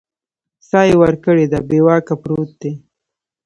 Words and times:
ساه 0.69 0.85
یې 0.89 0.95
ورکړې 1.01 1.45
ده 1.51 1.59
بې 1.69 1.79
واکه 1.85 2.15
پروت 2.21 2.51
دی 2.61 2.73